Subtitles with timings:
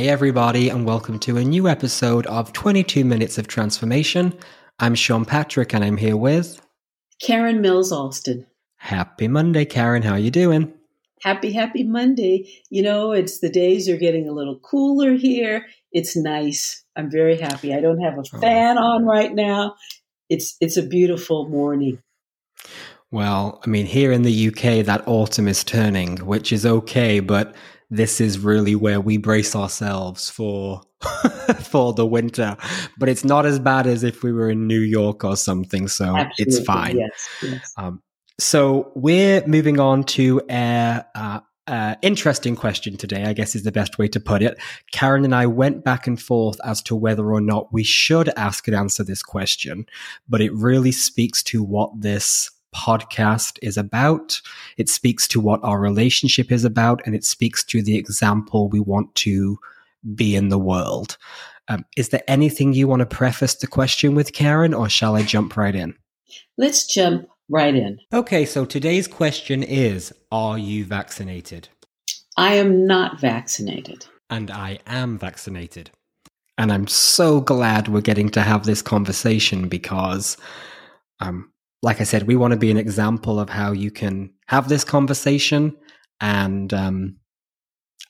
[0.00, 4.32] Hey, everybody, and welcome to a new episode of 22 Minutes of Transformation.
[4.78, 6.58] I'm Sean Patrick, and I'm here with
[7.20, 8.46] Karen Mills Alston.
[8.76, 10.00] Happy Monday, Karen.
[10.00, 10.72] How are you doing?
[11.20, 12.50] Happy, happy Monday.
[12.70, 15.66] You know, it's the days are getting a little cooler here.
[15.92, 16.82] It's nice.
[16.96, 17.74] I'm very happy.
[17.74, 18.38] I don't have a oh.
[18.40, 19.74] fan on right now.
[20.30, 22.02] It's it's a beautiful morning.
[23.10, 27.54] Well, I mean, here in the UK, that autumn is turning, which is okay, but
[27.90, 30.82] this is really where we brace ourselves for
[31.62, 32.56] for the winter.
[32.98, 36.16] But it's not as bad as if we were in New York or something, so
[36.16, 36.44] Absolutely.
[36.44, 36.98] it's fine.
[36.98, 37.72] Yes, yes.
[37.76, 38.02] Um,
[38.38, 43.72] so we're moving on to a uh, uh, interesting question today, I guess is the
[43.72, 44.58] best way to put it.
[44.92, 48.66] Karen and I went back and forth as to whether or not we should ask
[48.66, 49.86] and answer this question,
[50.28, 54.40] but it really speaks to what this podcast is about.
[54.76, 58.80] It speaks to what our relationship is about, and it speaks to the example we
[58.80, 59.58] want to
[60.14, 61.16] be in the world.
[61.68, 65.22] Um, is there anything you want to preface the question with, Karen, or shall I
[65.22, 65.94] jump right in?
[66.56, 67.98] Let's jump right in.
[68.12, 71.68] Okay, so today's question is Are you vaccinated?
[72.36, 74.06] I am not vaccinated.
[74.30, 75.90] And I am vaccinated.
[76.56, 80.36] And I'm so glad we're getting to have this conversation because
[81.20, 81.50] um,
[81.82, 84.84] like I said, we want to be an example of how you can have this
[84.84, 85.76] conversation
[86.20, 87.16] and um,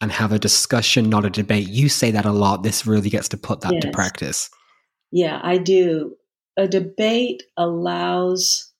[0.00, 1.68] and have a discussion, not a debate.
[1.68, 2.62] You say that a lot.
[2.62, 3.84] This really gets to put that yes.
[3.84, 4.50] to practice.
[5.12, 6.16] Yeah, I do.
[6.56, 8.70] A debate allows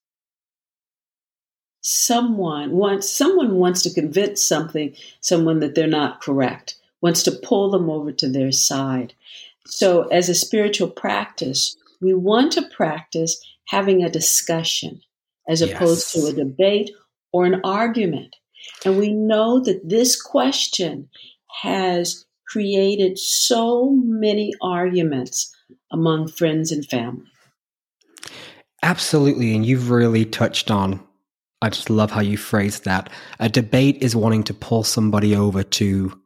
[1.82, 7.70] someone wants someone wants to convince something someone that they're not correct wants to pull
[7.70, 9.14] them over to their side
[9.66, 15.00] so as a spiritual practice we want to practice having a discussion
[15.48, 16.90] as opposed to a debate
[17.32, 18.34] or an argument.
[18.84, 21.08] And we know that this question
[21.62, 25.54] has created so many arguments
[25.92, 27.26] among friends and family.
[28.82, 29.54] Absolutely.
[29.54, 31.00] And you've really touched on,
[31.62, 33.08] I just love how you phrased that.
[33.38, 36.20] A debate is wanting to pull somebody over to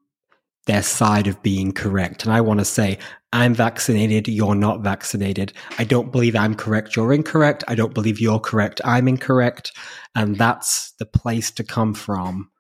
[0.66, 2.24] their side of being correct.
[2.24, 2.98] And I want to say,
[3.32, 5.52] I'm vaccinated, you're not vaccinated.
[5.78, 7.64] I don't believe I'm correct, you're incorrect.
[7.68, 9.72] I don't believe you're correct, I'm incorrect.
[10.14, 12.50] And that's the place to come from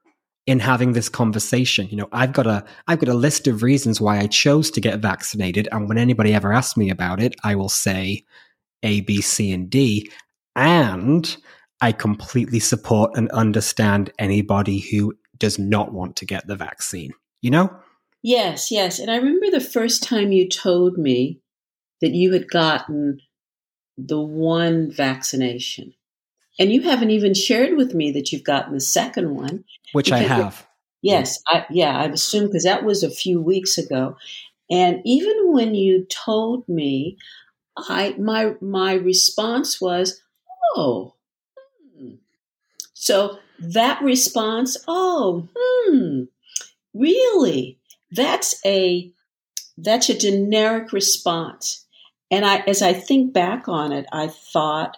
[0.46, 1.88] in having this conversation.
[1.88, 4.80] You know, I've got a I've got a list of reasons why I chose to
[4.80, 5.68] get vaccinated.
[5.72, 8.24] And when anybody ever asks me about it, I will say
[8.82, 10.10] A, B, C, and D.
[10.56, 11.36] And
[11.80, 17.12] I completely support and understand anybody who does not want to get the vaccine.
[17.40, 17.76] You know?
[18.24, 18.98] Yes, yes.
[18.98, 21.40] And I remember the first time you told me
[22.00, 23.20] that you had gotten
[23.98, 25.92] the one vaccination.
[26.58, 29.64] And you haven't even shared with me that you've gotten the second one.
[29.92, 30.66] Which I have.
[31.02, 34.16] Yes, I, yeah, I assume because that was a few weeks ago.
[34.70, 37.18] And even when you told me,
[37.76, 40.22] I my my response was,
[40.74, 41.12] "Oh."
[41.98, 42.14] Hmm.
[42.94, 46.22] So that response, "Oh, hmm.
[46.94, 47.78] Really?"
[48.14, 49.10] That's a
[49.76, 51.84] that's a generic response.
[52.30, 54.96] And I as I think back on it, I thought,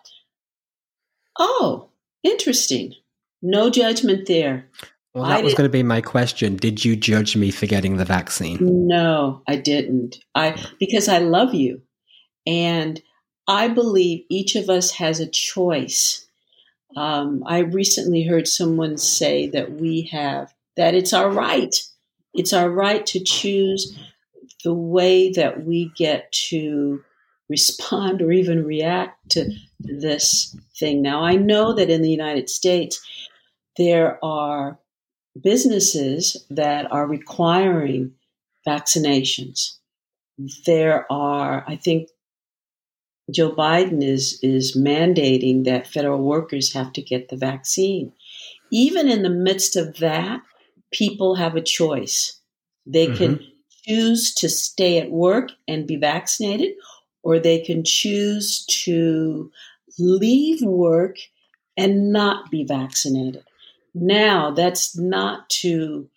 [1.39, 1.89] "Oh,
[2.23, 2.95] interesting.
[3.43, 4.69] No judgment there."
[5.15, 6.57] Well, that I was going to be my question.
[6.57, 8.59] Did you judge me for getting the vaccine?
[8.87, 10.19] No, I didn't.
[10.35, 11.81] I because I love you.
[12.47, 13.01] And
[13.49, 16.27] I believe each of us has a choice.
[16.97, 21.75] Um, I recently heard someone say that we have that it's our right
[22.37, 23.99] it's our right to choose
[24.65, 27.03] the way that we get to
[27.49, 29.51] respond or even react to
[29.81, 31.03] this thing.
[31.03, 33.01] Now, I know that in the United States,
[33.77, 34.79] there are
[35.41, 38.13] businesses that are requiring
[38.67, 39.77] vaccinations.
[40.67, 42.09] There are, I think,
[43.31, 48.13] Joe Biden is is mandating that federal workers have to get the vaccine.
[48.71, 50.43] Even in the midst of that,
[50.93, 52.41] people have a choice.
[52.87, 53.17] They mm-hmm.
[53.17, 53.41] can
[53.87, 56.75] choose to stay at work and be vaccinated,
[57.23, 59.51] or they can choose to
[59.99, 61.17] leave work
[61.77, 63.45] and not be vaccinated.
[63.95, 66.09] Now, that's not to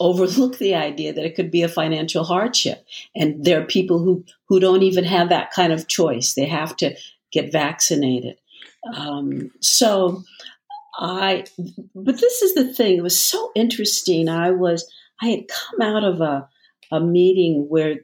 [0.00, 2.84] overlook the idea that it could be a financial hardship.
[3.16, 6.34] And there are people who, who don't even have that kind of choice.
[6.34, 6.94] They have to
[7.32, 8.36] get vaccinated.
[8.94, 10.22] Um, so
[10.98, 11.44] I,
[11.94, 12.98] but this is the thing.
[12.98, 14.28] It was so interesting.
[14.28, 14.90] I was,
[15.22, 16.48] I had come out of a,
[16.90, 18.00] a meeting where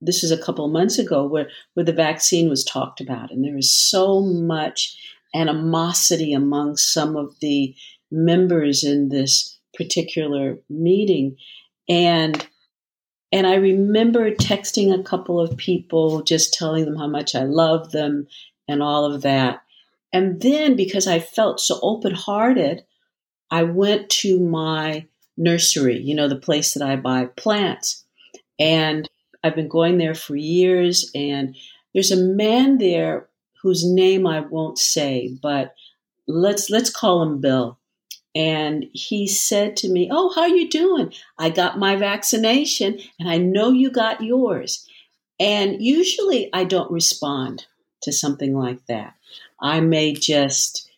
[0.00, 3.30] this is a couple of months ago where, where the vaccine was talked about.
[3.30, 4.96] And there was so much
[5.34, 7.74] animosity among some of the
[8.10, 11.36] members in this particular meeting.
[11.88, 12.46] And
[13.32, 17.90] And I remember texting a couple of people, just telling them how much I love
[17.90, 18.28] them
[18.68, 19.62] and all of that.
[20.16, 22.86] And then because I felt so open hearted,
[23.50, 25.04] I went to my
[25.36, 28.02] nursery, you know, the place that I buy plants.
[28.58, 29.06] And
[29.44, 31.10] I've been going there for years.
[31.14, 31.54] And
[31.92, 33.28] there's a man there
[33.60, 35.74] whose name I won't say, but
[36.26, 37.78] let's let's call him Bill.
[38.34, 41.12] And he said to me, "Oh, how are you doing?
[41.38, 44.86] I got my vaccination, and I know you got yours."
[45.38, 47.66] And usually, I don't respond
[48.00, 49.14] to something like that.
[49.60, 50.88] I may just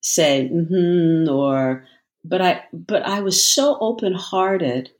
[0.00, 1.86] say, mm "Hmm," or
[2.24, 4.90] but I but I was so open hearted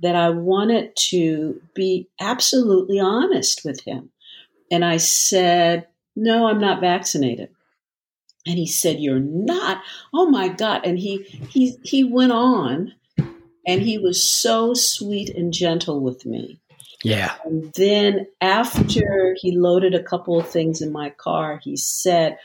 [0.00, 4.10] that I wanted to be absolutely honest with him.
[4.70, 5.86] And I said,
[6.16, 7.50] No, I'm not vaccinated.
[8.46, 9.82] And he said, You're not?
[10.12, 10.82] Oh my God.
[10.84, 12.92] And he he he went on
[13.66, 16.60] and he was so sweet and gentle with me.
[17.02, 17.34] Yeah.
[17.44, 22.38] And then after he loaded a couple of things in my car, he said,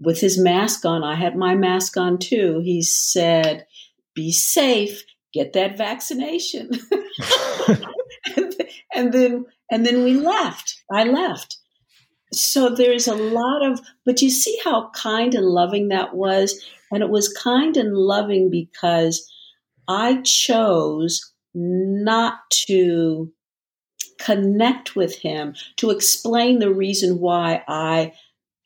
[0.00, 2.60] with his mask on, I had my mask on too.
[2.64, 3.66] He said,
[4.14, 6.70] Be safe get that vaccination.
[8.36, 8.54] and,
[8.94, 10.82] and then and then we left.
[10.92, 11.56] I left.
[12.32, 17.02] So there's a lot of but you see how kind and loving that was and
[17.02, 19.28] it was kind and loving because
[19.88, 23.32] I chose not to
[24.20, 28.12] connect with him to explain the reason why I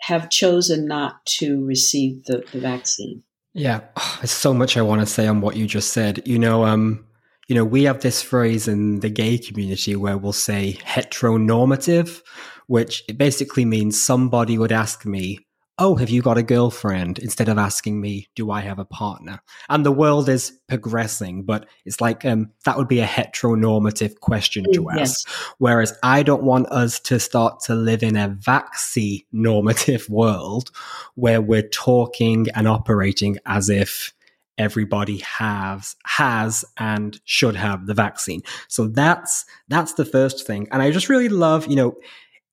[0.07, 3.23] have chosen not to receive the, the vaccine.
[3.55, 6.27] Yeah, oh, there's so much I want to say on what you just said.
[6.27, 7.07] You know, um,
[7.49, 12.21] you know, we have this phrase in the gay community where we'll say heteronormative,
[12.67, 15.47] which it basically means somebody would ask me,
[15.79, 17.19] oh, have you got a girlfriend?
[17.19, 19.41] Instead of asking me, do I have a partner?
[19.69, 24.65] And the world is progressing, but it's like um, that would be a heteronormative question
[24.73, 25.27] to yes.
[25.27, 25.55] ask.
[25.59, 30.71] Whereas I don't want us to start to live in a vaccine normative world
[31.17, 34.13] where we're talking and operating as if
[34.57, 38.43] everybody has has and should have the vaccine.
[38.69, 40.69] So that's that's the first thing.
[40.71, 41.97] And I just really love, you know,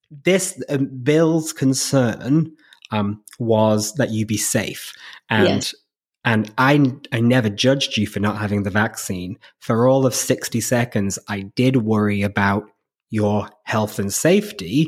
[0.10, 2.58] this um, Bill's concern
[2.92, 4.94] um, was that you be safe.
[5.30, 5.76] And yes.
[6.24, 9.38] and I I never judged you for not having the vaccine.
[9.60, 12.64] For all of 60 seconds, I did worry about
[13.10, 14.88] your health and safety.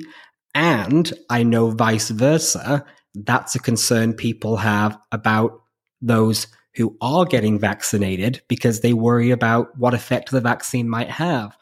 [0.56, 2.86] And I know vice versa,
[3.16, 5.62] that's a concern people have about
[6.02, 11.56] those who are getting vaccinated because they worry about what effect the vaccine might have.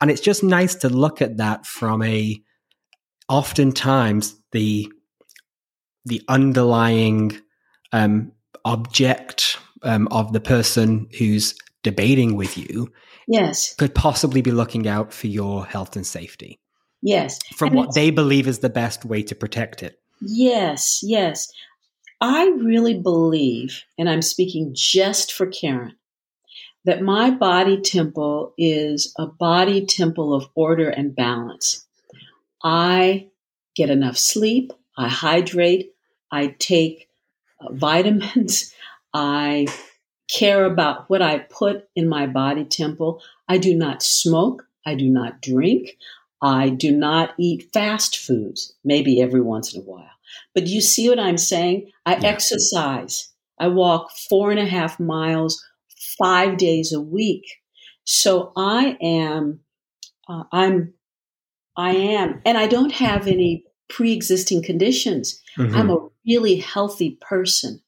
[0.00, 2.40] And it's just nice to look at that from a
[3.28, 4.90] oftentimes the
[6.08, 7.38] the underlying
[7.92, 8.32] um,
[8.64, 12.92] object um, of the person who's debating with you
[13.26, 13.74] yes.
[13.74, 16.58] could possibly be looking out for your health and safety.
[17.02, 17.38] Yes.
[17.54, 20.00] From and what they believe is the best way to protect it.
[20.20, 21.48] Yes yes.
[22.20, 25.94] I really believe and i'm speaking just for karen
[26.84, 31.86] that my body temple is a body temple of order and balance.
[32.64, 33.28] I
[33.76, 35.92] get enough sleep i hydrate
[36.30, 37.08] I take
[37.60, 38.74] uh, vitamins.
[39.14, 39.66] I
[40.28, 43.22] care about what I put in my body temple.
[43.48, 44.66] I do not smoke.
[44.86, 45.96] I do not drink.
[46.40, 50.10] I do not eat fast foods, maybe every once in a while.
[50.54, 51.90] But you see what I'm saying?
[52.06, 52.28] I yeah.
[52.28, 53.32] exercise.
[53.58, 55.64] I walk four and a half miles
[56.18, 57.44] five days a week.
[58.04, 59.60] So I am,
[60.28, 60.94] uh, I'm,
[61.76, 65.40] I am, and I don't have any pre existing conditions.
[65.56, 65.74] Mm-hmm.
[65.74, 67.80] I'm a really healthy person.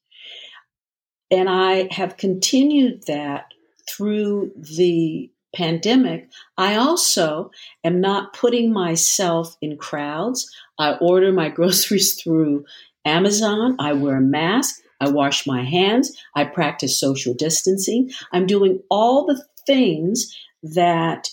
[1.29, 3.53] And I have continued that
[3.89, 6.29] through the pandemic.
[6.57, 7.51] I also
[7.83, 10.49] am not putting myself in crowds.
[10.79, 12.65] I order my groceries through
[13.05, 13.75] Amazon.
[13.79, 14.81] I wear a mask.
[14.99, 16.15] I wash my hands.
[16.35, 18.11] I practice social distancing.
[18.31, 21.29] I'm doing all the things that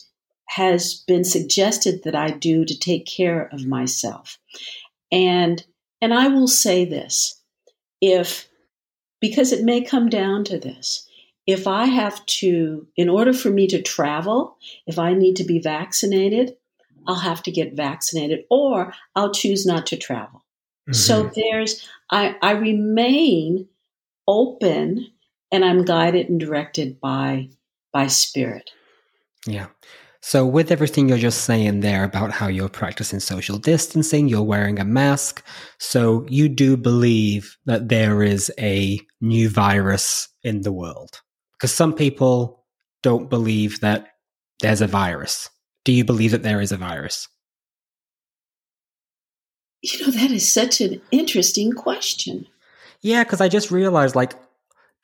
[0.48, 4.38] has been suggested that I do to take care of myself.
[5.12, 5.64] And
[6.00, 7.40] and I will say this
[8.00, 8.48] if,
[9.20, 11.08] because it may come down to this,
[11.46, 15.58] if I have to, in order for me to travel, if I need to be
[15.58, 16.56] vaccinated,
[17.06, 20.44] I'll have to get vaccinated or I'll choose not to travel.
[20.82, 20.92] Mm-hmm.
[20.92, 23.66] So there's, I, I remain
[24.26, 25.10] open
[25.50, 27.48] and I'm guided and directed by,
[27.92, 28.70] by spirit.
[29.46, 29.68] Yeah.
[30.20, 34.80] So, with everything you're just saying there about how you're practicing social distancing, you're wearing
[34.80, 35.44] a mask.
[35.78, 41.20] So, you do believe that there is a new virus in the world?
[41.52, 42.64] Because some people
[43.02, 44.08] don't believe that
[44.60, 45.48] there's a virus.
[45.84, 47.28] Do you believe that there is a virus?
[49.82, 52.46] You know, that is such an interesting question.
[53.00, 54.34] Yeah, because I just realized, like,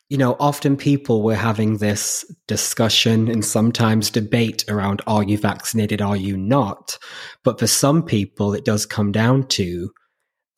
[0.09, 6.03] you know, often people were having this discussion and sometimes debate around are you vaccinated,
[6.03, 6.99] are you not?
[7.43, 9.91] But for some people, it does come down to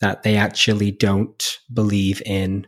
[0.00, 2.66] that they actually don't believe in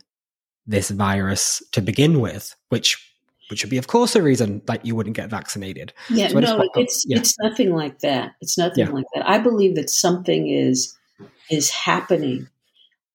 [0.65, 3.05] this virus to begin with, which
[3.49, 5.91] which would be, of course, a reason that you wouldn't get vaccinated.
[6.09, 7.17] Yeah, so no, it's yeah.
[7.17, 8.33] it's nothing like that.
[8.41, 8.93] It's nothing yeah.
[8.93, 9.27] like that.
[9.27, 10.95] I believe that something is
[11.49, 12.47] is happening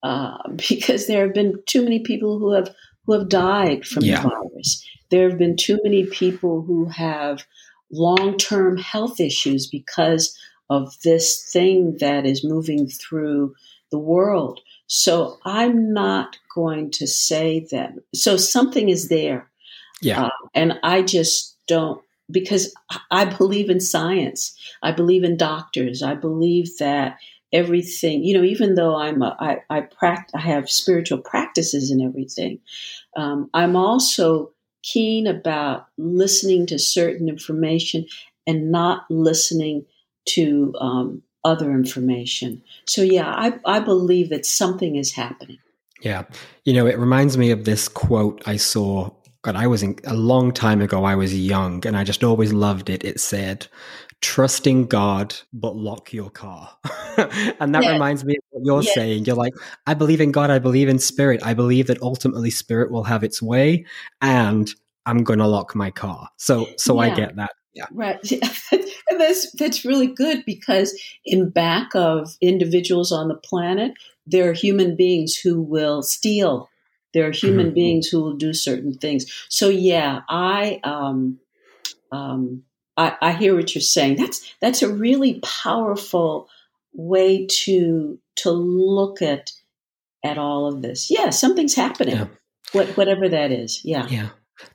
[0.03, 0.37] uh,
[0.69, 2.75] because there have been too many people who have
[3.07, 4.23] who have died from yeah.
[4.23, 4.87] the virus.
[5.11, 7.45] There have been too many people who have
[7.91, 10.37] long term health issues because
[10.71, 13.55] of this thing that is moving through
[13.91, 14.61] the world.
[14.87, 17.93] So I'm not going to say that.
[18.15, 19.51] So something is there.
[20.01, 20.25] Yeah.
[20.25, 22.75] Uh, and I just don't, because
[23.11, 24.59] I believe in science.
[24.83, 26.03] I believe in doctors.
[26.03, 27.19] I believe that
[27.55, 32.03] everything, you know, even though I'm a, I, I, pract- I have spiritual practices and
[32.03, 32.59] everything,
[33.17, 34.51] um, I'm also
[34.83, 38.07] keen about listening to certain information
[38.47, 39.87] and not listening
[40.27, 42.63] to um, other information.
[42.87, 45.59] So, yeah, I, I believe that something is happening.
[46.03, 46.25] Yeah.
[46.65, 49.11] You know, it reminds me of this quote I saw.
[49.43, 51.05] God, I was in, a long time ago.
[51.05, 53.05] I was young and I just always loved it.
[53.05, 53.69] It said,
[54.21, 56.71] trusting God, but lock your car.
[57.61, 57.93] and that yeah.
[57.93, 58.95] reminds me of what you're yeah.
[58.95, 59.25] saying.
[59.25, 59.55] You're like,
[59.87, 60.51] I believe in God.
[60.51, 61.45] I believe in spirit.
[61.45, 63.85] I believe that ultimately spirit will have its way
[64.21, 64.71] and
[65.07, 66.29] I'm going to lock my car.
[66.37, 67.13] So, so yeah.
[67.13, 67.51] I get that.
[67.75, 67.87] Yeah.
[67.93, 68.19] Right.
[68.73, 73.93] and that's that's really good because in back of individuals on the planet,
[74.27, 76.71] there are human beings who will steal.
[77.13, 77.75] There are human mm-hmm.
[77.75, 79.27] beings who will do certain things.
[79.49, 81.39] So yeah, I um,
[82.13, 82.63] um,
[82.97, 84.17] I, I hear what you're saying.
[84.17, 86.49] That's that's a really powerful
[86.93, 89.53] way to to look at
[90.25, 91.11] at all of this.
[91.11, 92.17] Yeah, something's happening.
[92.17, 92.27] Yeah.
[92.73, 93.85] What, whatever that is.
[93.85, 94.07] Yeah.
[94.09, 94.31] Yeah.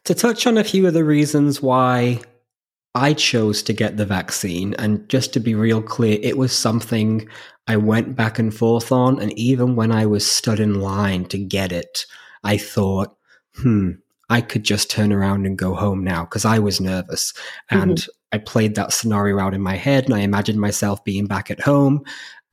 [0.05, 2.21] To touch on a few of the reasons why
[2.95, 4.73] I chose to get the vaccine.
[4.75, 7.27] And just to be real clear, it was something
[7.67, 9.19] I went back and forth on.
[9.19, 12.05] And even when I was stood in line to get it,
[12.43, 13.15] I thought,
[13.55, 13.91] hmm,
[14.29, 17.33] I could just turn around and go home now because I was nervous.
[17.69, 18.09] And mm-hmm.
[18.31, 21.59] I played that scenario out in my head and I imagined myself being back at
[21.59, 22.03] home.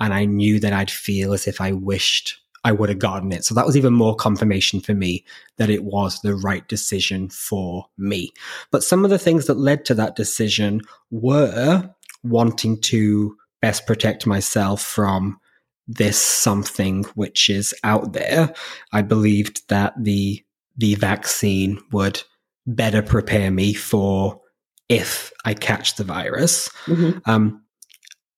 [0.00, 3.45] And I knew that I'd feel as if I wished I would have gotten it.
[3.45, 5.25] So that was even more confirmation for me
[5.56, 8.33] that it was the right decision for me.
[8.73, 10.80] But some of the things that led to that decision
[11.12, 11.88] were
[12.25, 15.38] wanting to best protect myself from
[15.87, 18.52] this something which is out there.
[18.92, 20.42] I believed that the
[20.76, 22.23] the vaccine would
[22.66, 24.40] better prepare me for
[24.88, 26.68] if I catch the virus.
[26.87, 27.18] Mm-hmm.
[27.30, 27.62] Um,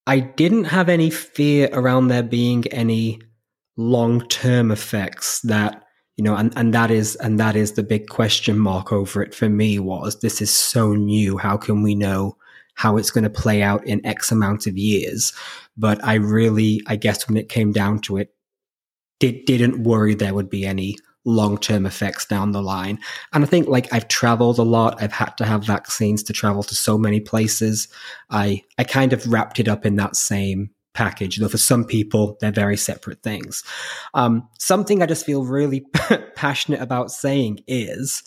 [0.07, 3.21] I didn't have any fear around there being any
[3.77, 5.85] long term effects that
[6.17, 9.33] you know and, and that is and that is the big question mark over it
[9.33, 12.37] for me was this is so new how can we know
[12.75, 15.33] how it's going to play out in x amount of years
[15.77, 18.35] but i really i guess when it came down to it
[19.21, 20.97] did, didn't worry there would be any
[21.29, 22.99] long term effects down the line.
[23.33, 25.01] And I think like I've traveled a lot.
[25.03, 27.89] I've had to have vaccines to travel to so many places.
[28.31, 32.37] I, I kind of wrapped it up in that same package, though for some people,
[32.41, 33.63] they're very separate things.
[34.15, 35.85] Um, something I just feel really
[36.35, 38.23] passionate about saying is,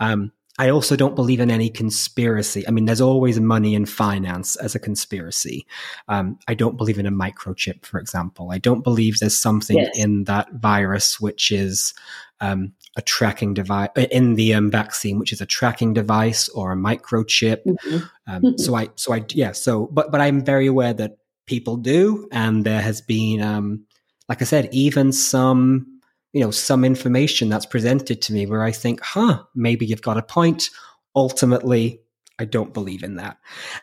[0.00, 2.66] um, I also don't believe in any conspiracy.
[2.66, 5.66] I mean, there's always money and finance as a conspiracy.
[6.06, 8.52] Um, I don't believe in a microchip, for example.
[8.52, 9.90] I don't believe there's something yes.
[9.98, 11.92] in that virus which is
[12.40, 16.72] um, a tracking device uh, in the um, vaccine, which is a tracking device or
[16.72, 17.64] a microchip.
[17.64, 17.96] Mm-hmm.
[18.26, 18.56] Um, mm-hmm.
[18.56, 19.52] so I, so I, yeah.
[19.52, 23.84] So, but but I'm very aware that people do, and there has been, um,
[24.28, 25.94] like I said, even some
[26.34, 30.18] you know, some information that's presented to me where I think, huh, maybe you've got
[30.18, 30.68] a point.
[31.14, 32.00] Ultimately,
[32.40, 33.38] I don't believe in that.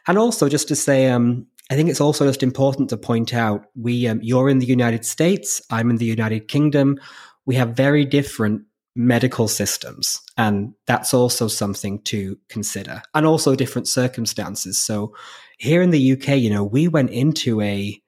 [0.05, 3.67] And also, just to say, um, I think it's also just important to point out
[3.75, 7.00] we, um, you're in the United States, I'm in the United Kingdom.
[7.46, 8.64] We have very different
[8.96, 14.78] medical systems, and that's also something to consider, and also different circumstances.
[14.78, 15.16] So,
[15.58, 18.02] here in the UK, you know, we went into a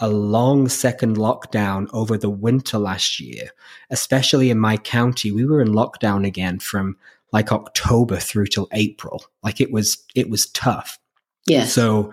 [0.00, 3.50] a long second lockdown over the winter last year,
[3.90, 5.30] especially in my county.
[5.30, 6.96] We were in lockdown again from
[7.32, 9.22] like October through till April.
[9.42, 10.98] Like it was, it was tough.
[11.46, 11.66] Yeah.
[11.66, 12.12] So,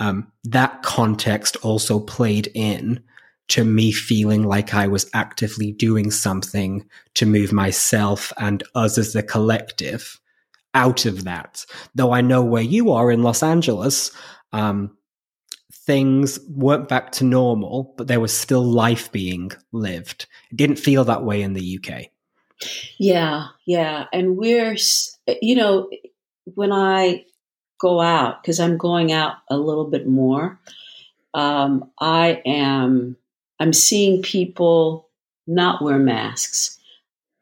[0.00, 3.02] um, that context also played in
[3.50, 9.12] to me feeling like I was actively doing something to move myself and us as
[9.12, 10.20] the collective
[10.74, 11.64] out of that.
[11.94, 14.12] Though I know where you are in Los Angeles,
[14.52, 14.96] um,
[15.72, 20.26] things weren't back to normal, but there was still life being lived.
[20.50, 22.06] It didn't feel that way in the UK.
[22.98, 24.06] Yeah, yeah.
[24.12, 24.76] And we're,
[25.42, 25.90] you know,
[26.44, 27.24] when I
[27.80, 30.60] go out, because I'm going out a little bit more,
[31.34, 33.16] um, I am,
[33.60, 35.08] I'm seeing people
[35.46, 36.78] not wear masks.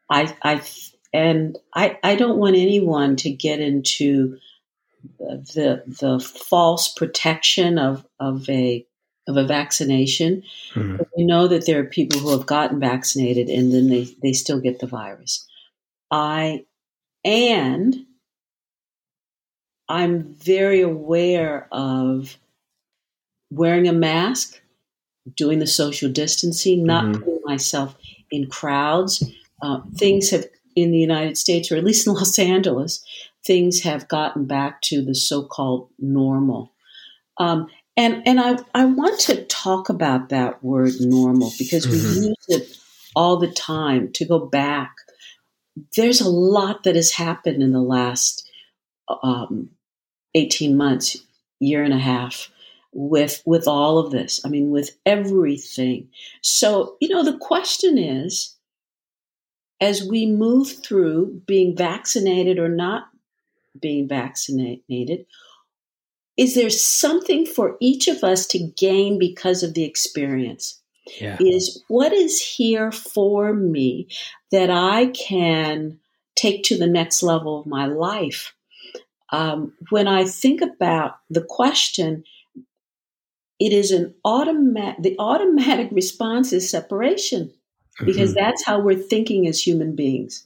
[0.09, 0.61] I, I,
[1.13, 4.37] and I, I don't want anyone to get into
[5.17, 8.85] the the false protection of of a
[9.27, 10.43] of a vaccination.
[10.73, 11.03] Mm-hmm.
[11.15, 14.59] We know that there are people who have gotten vaccinated and then they, they still
[14.59, 15.47] get the virus.
[16.11, 16.65] I
[17.23, 17.95] and
[19.87, 22.37] I'm very aware of
[23.51, 24.61] wearing a mask,
[25.35, 27.23] doing the social distancing, not mm-hmm.
[27.23, 27.95] putting myself
[28.31, 29.23] in crowds.
[29.61, 30.45] Uh, things have
[30.75, 33.03] in the United States, or at least in Los Angeles,
[33.45, 36.73] things have gotten back to the so-called normal.
[37.37, 37.67] Um,
[37.97, 42.23] and and I, I want to talk about that word normal because we mm-hmm.
[42.23, 42.77] use it
[43.15, 44.93] all the time to go back.
[45.95, 48.49] There's a lot that has happened in the last
[49.23, 49.69] um,
[50.35, 51.17] 18 months,
[51.59, 52.49] year and a half
[52.91, 54.41] with with all of this.
[54.45, 56.09] I mean, with everything.
[56.41, 58.55] So, you know, the question is
[59.81, 63.09] as we move through being vaccinated or not
[63.79, 65.25] being vaccinated,
[66.37, 70.81] is there something for each of us to gain because of the experience?
[71.19, 71.37] Yeah.
[71.39, 74.07] Is what is here for me
[74.51, 75.99] that I can
[76.35, 78.53] take to the next level of my life?
[79.31, 82.23] Um, when I think about the question,
[83.59, 87.51] it is an automatic, the automatic response is separation
[88.05, 88.43] because mm-hmm.
[88.43, 90.45] that's how we're thinking as human beings.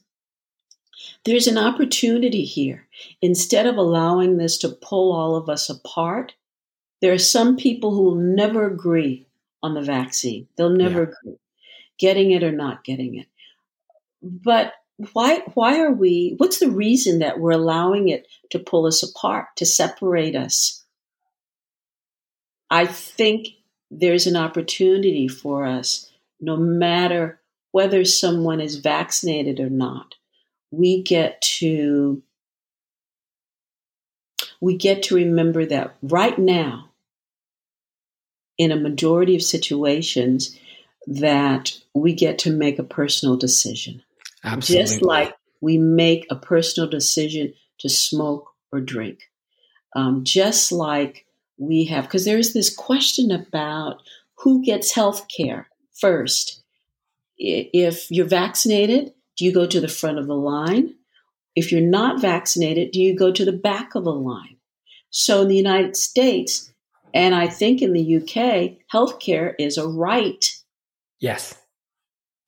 [1.26, 2.88] There's an opportunity here.
[3.22, 6.34] Instead of allowing this to pull all of us apart,
[7.02, 9.28] there are some people who will never agree
[9.62, 10.48] on the vaccine.
[10.56, 11.10] They'll never yeah.
[11.10, 11.40] agree,
[12.00, 13.28] getting it or not getting it.
[14.22, 14.74] But
[15.14, 19.48] why why are we what's the reason that we're allowing it to pull us apart,
[19.58, 20.83] to separate us?
[22.74, 23.50] I think
[23.92, 27.40] there's an opportunity for us, no matter
[27.72, 30.16] whether someone is vaccinated or not,
[30.72, 32.24] we get to
[34.60, 36.90] we get to remember that right now
[38.58, 40.58] in a majority of situations
[41.06, 44.02] that we get to make a personal decision
[44.44, 44.84] Absolutely.
[44.84, 49.30] just like we make a personal decision to smoke or drink
[49.96, 51.23] um, just like
[51.58, 54.02] we have because there's this question about
[54.40, 55.68] who gets health care
[56.00, 56.64] first
[57.38, 60.96] if you're vaccinated do you go to the front of the line?
[61.56, 64.58] If you're not vaccinated, do you go to the back of the line?
[65.10, 66.72] So in the United States,
[67.14, 70.50] and I think in the UK, healthcare is a right.
[71.20, 71.56] Yes.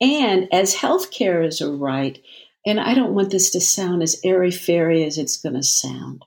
[0.02, 2.20] And as healthcare is a right,
[2.65, 6.26] and I don't want this to sound as airy fairy as it's going to sound.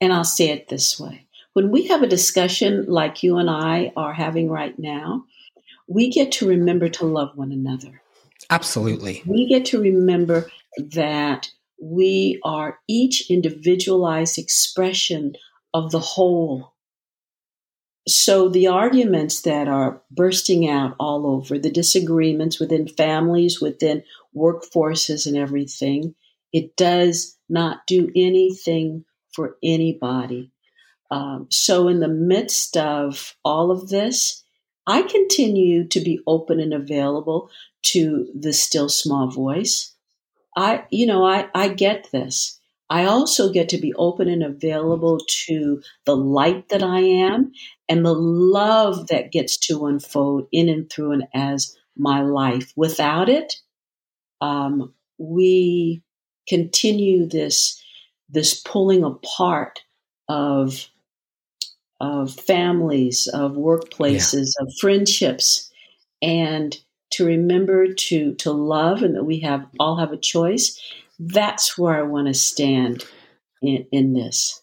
[0.00, 3.90] And I'll say it this way when we have a discussion like you and I
[3.96, 5.24] are having right now,
[5.88, 8.02] we get to remember to love one another.
[8.50, 9.22] Absolutely.
[9.24, 15.34] We get to remember that we are each individualized expression
[15.72, 16.74] of the whole.
[18.06, 24.02] So the arguments that are bursting out all over, the disagreements within families, within
[24.36, 26.14] workforces, and everything,
[26.52, 30.50] it does not do anything for anybody.
[31.10, 34.42] Um, so, in the midst of all of this,
[34.86, 37.50] I continue to be open and available
[37.84, 39.94] to the still small voice.
[40.56, 42.58] I, you know, I, I get this.
[42.88, 47.52] I also get to be open and available to the light that I am
[47.88, 52.72] and the love that gets to unfold in and through and as my life.
[52.76, 53.54] Without it,
[54.40, 56.02] um, we
[56.48, 57.82] continue this
[58.28, 59.80] this pulling apart
[60.28, 60.88] of
[61.98, 64.66] of families, of workplaces, yeah.
[64.66, 65.70] of friendships,
[66.20, 66.78] and
[67.10, 70.80] to remember to to love and that we have all have a choice
[71.18, 73.04] that's where i want to stand
[73.62, 74.62] in, in this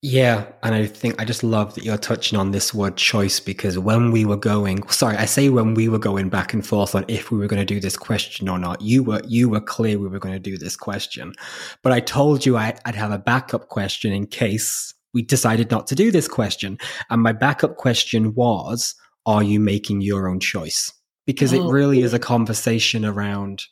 [0.00, 3.76] yeah and i think i just love that you're touching on this word choice because
[3.78, 7.04] when we were going sorry i say when we were going back and forth on
[7.08, 8.80] if we were going to do this question or not.
[8.80, 11.34] You were you were clear we were going to do this question.
[11.82, 15.86] But i told you I, i'd have a backup question in case we decided not
[15.88, 16.78] to do this question.
[17.10, 18.94] And my backup question was
[19.26, 20.92] are you making your own choice?
[21.26, 22.20] Because oh, it really is a oh.
[22.20, 23.64] conversation around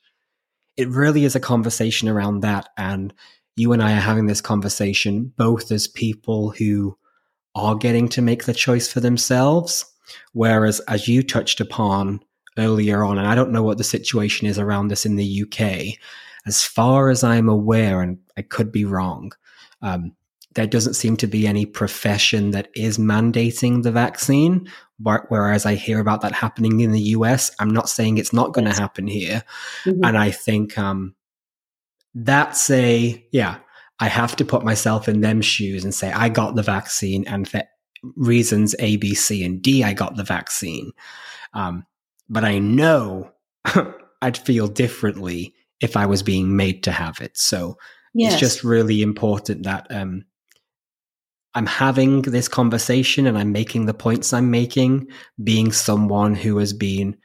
[0.76, 2.68] it really is a conversation around that.
[2.76, 3.14] And
[3.56, 6.96] you and I are having this conversation both as people who
[7.54, 9.84] are getting to make the choice for themselves.
[10.32, 12.20] Whereas, as you touched upon
[12.58, 15.98] earlier on, and I don't know what the situation is around this in the UK,
[16.46, 19.32] as far as I'm aware, and I could be wrong,
[19.82, 20.12] um,
[20.54, 24.68] there doesn't seem to be any profession that is mandating the vaccine.
[24.98, 28.64] Whereas I hear about that happening in the US, I'm not saying it's not going
[28.64, 29.42] to happen here.
[29.84, 30.04] Mm-hmm.
[30.04, 31.14] And I think um,
[32.16, 33.58] that's a, yeah,
[34.00, 37.46] I have to put myself in them shoes and say, I got the vaccine and
[37.46, 37.62] for
[38.16, 40.92] reasons A, B, C, and D, I got the vaccine.
[41.52, 41.84] Um,
[42.28, 43.32] but I know
[44.22, 47.36] I'd feel differently if I was being made to have it.
[47.36, 47.76] So
[48.14, 48.32] yes.
[48.32, 50.24] it's just really important that um,
[51.54, 55.08] I'm having this conversation and I'm making the points I'm making,
[55.44, 57.18] being someone who has been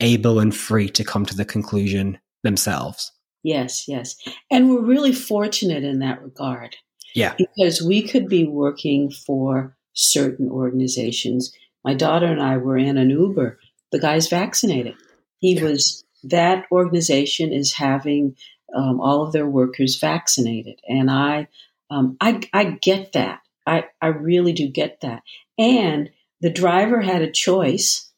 [0.00, 3.12] able and free to come to the conclusion themselves.
[3.48, 4.16] Yes, yes.
[4.50, 6.76] And we're really fortunate in that regard.
[7.14, 7.34] Yeah.
[7.38, 11.50] Because we could be working for certain organizations.
[11.82, 13.58] My daughter and I were in an Uber.
[13.90, 14.96] The guy's vaccinated.
[15.38, 15.64] He yeah.
[15.64, 18.36] was, that organization is having
[18.76, 20.78] um, all of their workers vaccinated.
[20.86, 21.48] And I,
[21.90, 23.40] um, I, I get that.
[23.66, 25.22] I, I really do get that.
[25.56, 26.10] And
[26.42, 28.12] the driver had a choice.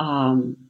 [0.00, 0.67] Um,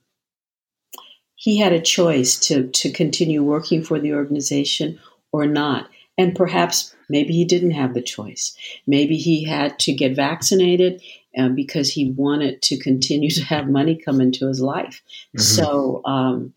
[1.38, 4.98] he had a choice to, to continue working for the organization
[5.30, 5.88] or not.
[6.18, 8.56] And perhaps maybe he didn't have the choice.
[8.88, 11.00] Maybe he had to get vaccinated
[11.38, 15.00] uh, because he wanted to continue to have money come into his life.
[15.28, 15.38] Mm-hmm.
[15.38, 16.54] So, um,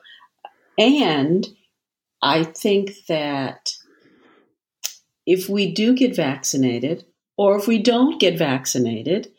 [0.80, 1.48] and
[2.24, 3.74] I think that
[5.28, 7.06] if we do get vaccinated,
[7.38, 9.32] or if we don't get vaccinated,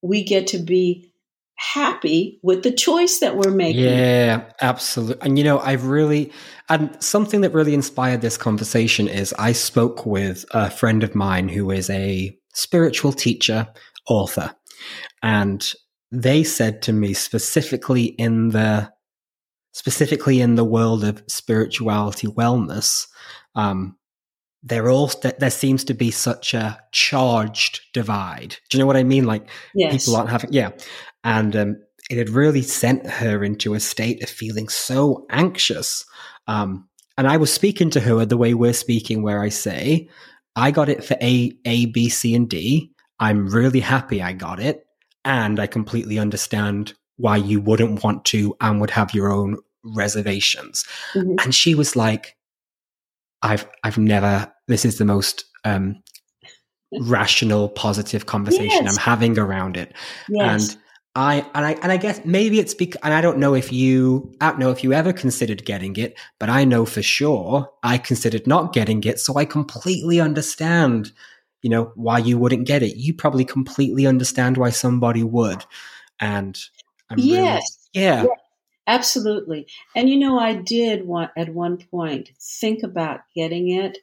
[0.00, 1.10] we get to be
[1.56, 3.84] happy with the choice that we're making.
[3.84, 5.26] Yeah, absolutely.
[5.26, 6.32] And you know, I've really,
[6.68, 11.48] and something that really inspired this conversation is I spoke with a friend of mine
[11.48, 13.66] who is a spiritual teacher,
[14.08, 14.54] author,
[15.22, 15.72] and
[16.12, 18.90] they said to me specifically in the
[19.72, 23.06] specifically in the world of spirituality wellness
[23.54, 23.96] um,
[24.66, 28.56] there all there seems to be such a charged divide.
[28.68, 29.24] Do you know what I mean?
[29.24, 29.92] Like yes.
[29.92, 30.70] people aren't having yeah,
[31.22, 31.76] and um,
[32.10, 36.04] it had really sent her into a state of feeling so anxious.
[36.48, 40.08] Um, and I was speaking to her the way we're speaking, where I say,
[40.56, 42.90] "I got it for A, A, B, C, and D.
[43.20, 44.84] I'm really happy I got it,
[45.24, 50.84] and I completely understand why you wouldn't want to and would have your own reservations."
[51.14, 51.36] Mm-hmm.
[51.44, 52.36] And she was like,
[53.42, 54.52] I've I've never.
[54.68, 56.02] This is the most um,
[57.00, 58.96] rational, positive conversation yes.
[58.96, 59.92] I'm having around it,
[60.28, 60.74] yes.
[60.74, 60.82] and
[61.16, 64.34] I and I and I guess maybe it's because and I don't know if you
[64.40, 67.98] I don't know if you ever considered getting it, but I know for sure I
[67.98, 71.12] considered not getting it, so I completely understand.
[71.62, 72.96] You know why you wouldn't get it.
[72.96, 75.64] You probably completely understand why somebody would,
[76.20, 76.56] and
[77.10, 78.24] I'm yes, really, yeah.
[78.86, 79.66] Absolutely.
[79.96, 83.98] And you know, I did want at one point think about getting it.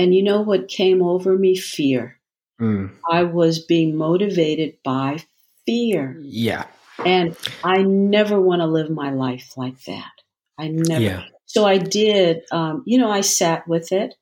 [0.00, 1.54] And you know what came over me?
[1.54, 2.18] Fear.
[2.58, 2.90] Mm.
[3.10, 5.18] I was being motivated by
[5.66, 6.16] fear.
[6.22, 6.64] Yeah.
[7.04, 10.10] And I never want to live my life like that.
[10.58, 11.02] I never.
[11.02, 11.24] Yeah.
[11.44, 14.14] So I did, um, you know, I sat with it.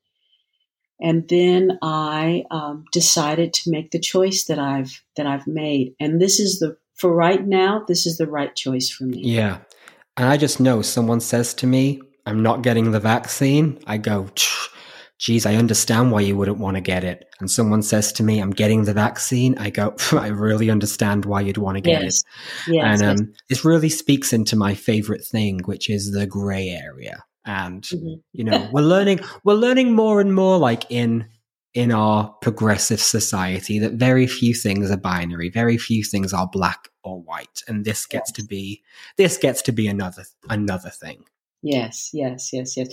[1.00, 6.20] And then I um, decided to make the choice that I've that I've made, and
[6.20, 7.84] this is the for right now.
[7.86, 9.20] This is the right choice for me.
[9.22, 9.58] Yeah,
[10.16, 13.78] and I just know someone says to me, I'm not getting the vaccine.
[13.86, 14.26] I go,
[15.18, 17.28] geez, I understand why you wouldn't want to get it.
[17.40, 19.58] And someone says to me, I'm getting the vaccine.
[19.58, 22.22] I go, I really understand why you'd want to get yes.
[22.66, 22.74] it.
[22.74, 23.40] Yes, and um, yes.
[23.48, 27.24] this really speaks into my favorite thing, which is the gray area.
[27.44, 28.20] And, mm-hmm.
[28.32, 31.26] you know, we're learning, we're learning more and more like in
[31.74, 36.88] in our progressive society that very few things are binary very few things are black
[37.04, 38.82] or white and this gets to be
[39.18, 41.24] this gets to be another another thing
[41.62, 42.88] yes yes yes yes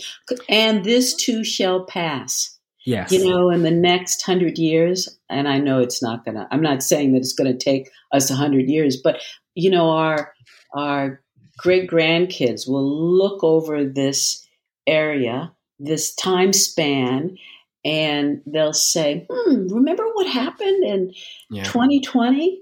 [0.49, 5.58] and this too shall pass yes you know in the next hundred years and i
[5.58, 8.97] know it's not gonna i'm not saying that it's gonna take us a hundred years
[8.97, 9.21] but
[9.54, 10.34] you know our
[10.73, 11.21] our
[11.58, 14.45] great grandkids will look over this
[14.88, 17.38] area this time span
[17.84, 21.13] and they'll say, hmm, remember what happened in
[21.51, 21.63] yeah.
[21.63, 22.62] 2020?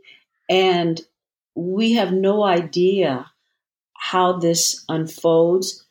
[0.49, 1.01] And
[1.55, 3.31] we have no idea
[3.93, 5.82] how this unfolds,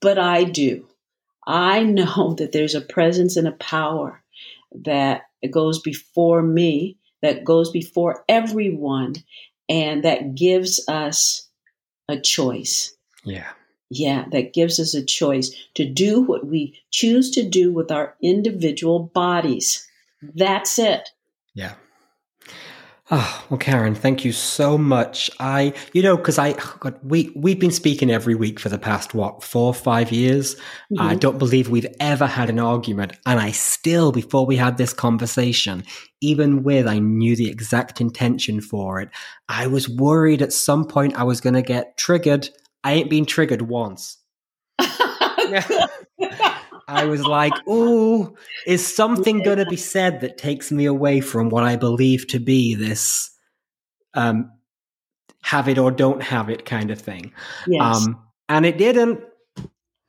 [0.00, 0.86] but I do.
[1.46, 4.22] I know that there's a presence and a power
[4.74, 9.14] that goes before me, that goes before everyone,
[9.68, 11.48] and that gives us
[12.08, 12.94] a choice.
[13.24, 13.50] Yeah.
[13.90, 18.14] Yeah, that gives us a choice to do what we choose to do with our
[18.22, 19.86] individual bodies.
[20.22, 21.10] That's it.
[21.54, 21.74] Yeah.
[23.14, 25.30] Oh, well, Karen, thank you so much.
[25.38, 29.12] I, you know, because I, God, we, we've been speaking every week for the past,
[29.12, 30.54] what, four, five years.
[30.54, 31.02] Mm-hmm.
[31.02, 33.12] I don't believe we've ever had an argument.
[33.26, 35.84] And I still, before we had this conversation,
[36.22, 39.10] even with, I knew the exact intention for it,
[39.46, 42.48] I was worried at some point I was going to get triggered.
[42.82, 44.16] I ain't been triggered once.
[46.88, 48.34] I was like, "Oh,
[48.66, 52.38] is something going to be said that takes me away from what I believe to
[52.38, 53.30] be this
[54.14, 54.50] um,
[55.42, 57.32] have it or don't have it kind of thing?"
[57.66, 58.06] Yes.
[58.06, 59.20] Um, and it didn't.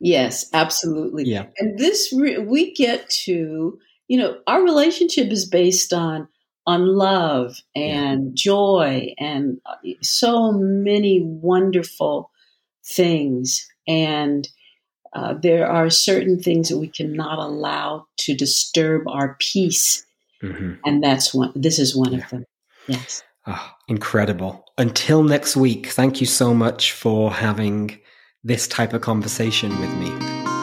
[0.00, 1.24] Yes, absolutely.
[1.24, 1.46] Yeah.
[1.58, 6.28] And this re- we get to, you know, our relationship is based on
[6.66, 8.32] on love and yeah.
[8.34, 12.30] joy and uh, so many wonderful
[12.84, 14.48] things and
[15.14, 20.04] uh, there are certain things that we cannot allow to disturb our peace,
[20.42, 20.74] mm-hmm.
[20.84, 21.52] and that's one.
[21.54, 22.18] This is one yeah.
[22.18, 22.44] of them.
[22.88, 23.22] Yes.
[23.46, 24.64] Oh, incredible.
[24.78, 27.98] Until next week, thank you so much for having
[28.42, 30.53] this type of conversation with me.